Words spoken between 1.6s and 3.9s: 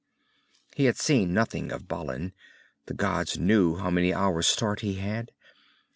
of Balin. The gods knew